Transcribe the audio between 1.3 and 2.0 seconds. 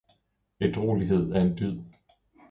er en dyd.